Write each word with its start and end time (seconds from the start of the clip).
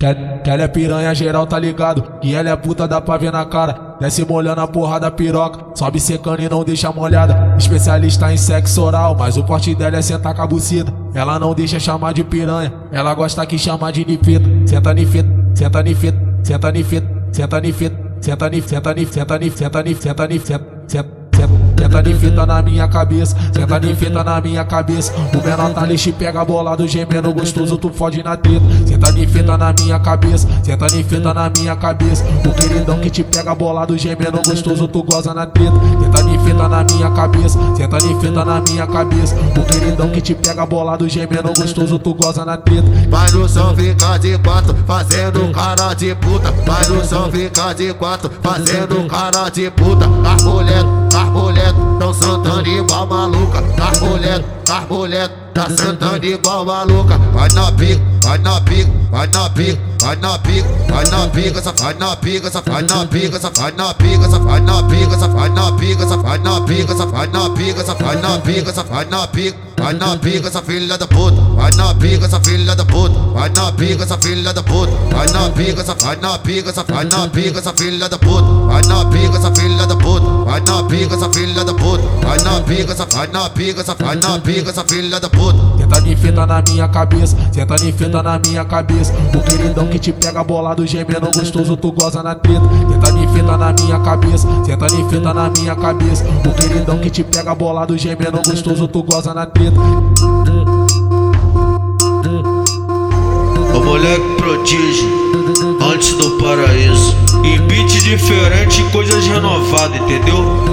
Que, 0.00 0.48
ela 0.48 0.62
é 0.62 0.68
piranha 0.68 1.12
geral, 1.12 1.44
tá 1.44 1.58
ligado? 1.58 2.20
Que 2.20 2.32
ela 2.32 2.48
é 2.48 2.54
puta, 2.54 2.86
dá 2.86 3.00
pra 3.00 3.16
ver 3.16 3.32
na 3.32 3.44
cara. 3.44 3.96
Desce 3.98 4.24
molhando 4.24 4.60
a 4.60 4.68
porra 4.68 5.00
da 5.00 5.10
piroca, 5.10 5.74
sobe 5.74 5.98
secando 5.98 6.40
e 6.40 6.48
não 6.48 6.62
deixa 6.62 6.92
molhada. 6.92 7.56
Especialista 7.58 8.32
em 8.32 8.36
sexo 8.36 8.80
oral, 8.80 9.16
mas 9.18 9.36
o 9.36 9.42
porte 9.42 9.74
dela 9.74 9.96
é 9.96 10.00
sentar 10.00 10.36
com 10.36 10.42
a. 10.42 10.94
Ela 11.12 11.40
não 11.40 11.52
deixa 11.52 11.80
chamar 11.80 12.14
de 12.14 12.22
piranha, 12.22 12.72
ela 12.92 13.12
gosta 13.12 13.44
que 13.44 13.58
chama 13.58 13.90
de 13.90 14.04
nifeta. 14.04 14.48
Senta 14.66 14.94
nifeta, 14.94 15.28
senta 15.52 15.82
nifeta, 15.82 16.18
senta 16.44 16.70
nifeta, 16.70 17.08
senta 17.32 17.60
nifeta, 17.60 17.96
senta 18.20 18.48
nifeta, 18.48 18.70
senta 18.70 19.38
nifeta, 19.38 19.58
senta 19.58 19.82
nifeta, 19.82 20.02
senta 20.02 20.28
nifeta, 20.28 20.78
senta 20.86 21.18
senta 21.78 22.02
de 22.02 22.14
fita 22.14 22.44
na 22.44 22.60
minha 22.60 22.88
cabeça, 22.88 23.36
senta 23.52 23.78
de 23.78 23.94
fita 23.94 24.24
na 24.24 24.40
minha 24.40 24.64
cabeça. 24.64 25.12
O 25.16 25.44
menor 25.44 25.72
tá 25.72 25.86
lixo 25.86 26.12
pega 26.12 26.44
bolado, 26.44 26.86
gemendo 26.88 27.32
gostoso, 27.32 27.78
tu 27.78 27.90
fode 27.90 28.22
na 28.22 28.36
treta. 28.36 28.64
Senta 28.98 29.12
de 29.12 29.26
fita 29.28 29.56
na 29.56 29.72
minha 29.72 30.00
cabeça, 30.00 30.48
senta 30.60 30.86
de 30.88 31.04
fita 31.04 31.32
na 31.32 31.48
minha 31.48 31.76
cabeça. 31.76 32.24
O 32.44 32.52
queridão 32.52 32.98
que 32.98 33.08
te 33.08 33.22
pega 33.22 33.54
bolado, 33.54 33.96
gemendo 33.96 34.42
gostoso, 34.42 34.88
tu 34.88 35.04
goza 35.04 35.32
na 35.32 35.46
treta. 35.46 35.72
Senta 36.02 36.24
de 36.24 36.38
fita 36.38 36.68
na 36.68 36.82
minha 36.82 37.08
cabeça, 37.12 37.58
senta 37.76 37.98
de 37.98 38.14
fita 38.20 38.44
na 38.44 38.60
minha 38.60 38.88
cabeça. 38.88 39.36
O 39.56 39.64
queridão 39.64 40.10
que 40.10 40.20
te 40.20 40.34
pega 40.34 40.66
bolado, 40.66 41.08
gemendo 41.08 41.52
gostoso, 41.56 41.96
tu 42.00 42.12
goza 42.12 42.44
na 42.44 42.56
treta. 42.56 42.88
Vai 43.08 43.30
no 43.30 43.48
som 43.48 43.72
fica 43.76 44.18
de 44.18 44.36
quatro, 44.38 44.74
fazendo 44.84 45.52
cara 45.52 45.94
de 45.94 46.14
puta. 46.16 46.50
Vai 46.66 46.88
no 46.88 47.04
som 47.04 47.30
fica 47.30 47.72
de 47.74 47.94
quatro, 47.94 48.28
fazendo 48.42 49.06
cara 49.06 49.48
de 49.48 49.70
puta. 49.70 50.06
As 50.28 50.42
mulher 50.42 50.82
As 54.70 54.88
mulher, 54.88 55.28
tá 55.54 55.66
sentando 55.68 56.24
igual 56.26 56.64
maluca. 56.64 57.18
Vai 57.32 57.48
na 57.50 57.72
pica, 57.72 58.00
vai 58.22 58.38
na 58.38 58.60
pica, 58.60 58.90
vai 59.10 59.26
na 59.26 59.50
pica, 59.50 59.80
vai 60.00 60.16
na 60.16 60.38
pica, 60.38 60.68
vai 60.90 61.04
na 61.06 61.28
pica, 61.28 61.58
essa 61.58 61.72
vai 61.72 61.94
na 61.94 62.16
pica, 62.16 62.46
essa 62.48 62.60
vai 62.60 62.82
na 62.82 63.06
pica, 63.06 63.36
essa 63.36 63.50
vai 63.50 63.72
na 63.72 63.94
pica, 63.94 64.24
essa 64.26 64.38
vai 64.38 64.60
na 64.60 64.82
pica, 64.82 65.14
essa 65.14 65.28
vai 65.28 65.48
na 65.50 65.72
pica, 65.72 66.02
essa 66.04 66.16
vai 66.16 66.38
na 66.38 66.60
pica, 66.60 66.92
essa 66.92 67.06
vai 67.06 67.26
na 67.26 67.50
pica, 67.50 67.80
essa 67.80 67.94
vai 67.94 68.16
na 68.16 68.38
pica, 68.38 68.72
vai 68.84 69.04
na 69.06 69.26
pica. 69.26 69.67
Vai 69.78 69.94
na 69.94 70.16
pica 70.16 70.48
essa 70.48 70.60
filha 70.60 70.98
da 70.98 71.06
puta, 71.06 71.40
vai 71.54 71.70
na 71.72 71.94
pica 71.94 72.26
essa 72.26 72.40
filha 72.40 72.74
da 72.74 72.84
puta, 72.84 73.14
vai 73.32 73.48
na 73.48 73.72
pica 73.72 74.02
essa 74.02 74.18
filha 74.18 74.52
da 74.52 74.62
puta, 74.62 74.92
vai 75.14 75.26
na 75.28 75.48
pica 75.50 75.80
essa, 75.80 75.94
vai 75.94 76.16
na 76.16 76.38
pica 76.38 76.70
essa, 76.70 76.84
vai 76.84 77.04
na 77.04 77.28
pica 77.28 77.58
essa 77.58 77.72
filha 77.72 78.08
da 78.08 78.18
puta, 78.18 78.42
vai 78.42 78.82
na 78.82 79.04
pica 79.06 79.36
essa 79.36 79.52
filha 79.54 79.86
da 79.86 79.96
puta, 79.96 80.26
vai 80.44 80.60
na 80.60 80.82
pica 80.82 81.14
essa 81.14 81.30
filha 81.30 81.64
da 81.64 81.74
puta, 81.74 82.02
vai 82.26 82.38
na 82.38 82.60
pica 82.60 82.92
essa, 82.92 83.06
vai 83.06 83.26
na 83.28 83.50
pica 83.50 83.80
essa, 83.80 83.94
vai 83.94 84.16
na 84.16 84.38
pica 84.40 84.70
essa 84.70 84.84
filha 84.84 85.20
da 85.20 85.30
puta. 85.30 85.58
Senta 85.78 86.00
de 86.00 86.16
fita 86.16 86.46
na 86.46 86.62
minha 86.62 86.88
cabeça, 86.88 87.36
senta 87.52 87.76
de 87.76 87.92
fita 87.92 88.22
na 88.22 88.38
minha 88.40 88.64
cabeça. 88.64 89.14
O 89.34 89.40
queridão 89.40 89.86
que 89.86 89.98
te 89.98 90.12
pega 90.12 90.42
bolado, 90.42 90.86
gemendo 90.86 91.30
gostoso, 91.32 91.76
tu 91.76 91.92
goza 91.92 92.22
na 92.22 92.34
treta. 92.34 92.62
Senta 92.90 93.12
de 93.12 93.26
fita 93.28 93.56
na 93.56 93.72
minha 93.72 93.98
cabeça, 94.00 94.48
senta 94.66 94.86
de 94.88 95.08
fita 95.08 95.32
na 95.32 95.48
minha 95.48 95.76
cabeça. 95.76 96.24
O 96.44 96.52
queridão 96.52 96.98
que 96.98 97.10
te 97.10 97.22
pega 97.22 97.54
bolado, 97.54 97.96
gemendo 97.96 98.42
gostoso, 98.42 98.88
tu 98.88 99.02
goza 99.04 99.32
na 99.32 99.46
treta. 99.46 99.67
O 103.74 103.80
moleque 103.84 104.36
prodígio, 104.36 105.08
antes 105.92 106.14
do 106.14 106.38
paraíso. 106.38 107.14
Em 107.44 107.60
beat 107.66 107.90
diferente, 108.02 108.82
coisas 108.92 109.26
renovadas, 109.26 110.00
entendeu? 110.00 110.67